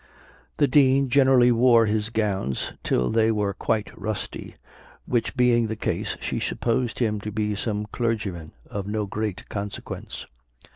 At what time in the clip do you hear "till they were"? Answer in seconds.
2.83-3.53